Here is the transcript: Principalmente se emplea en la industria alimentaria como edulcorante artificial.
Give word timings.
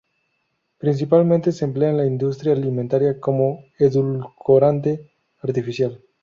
Principalmente 0.79 1.51
se 1.51 1.63
emplea 1.63 1.91
en 1.91 1.97
la 1.97 2.07
industria 2.07 2.53
alimentaria 2.53 3.19
como 3.19 3.63
edulcorante 3.77 5.11
artificial. 5.43 6.01